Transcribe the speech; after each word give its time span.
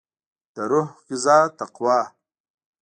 دروح 0.55 0.87
غذا 1.07 1.37
تقوا 1.57 1.99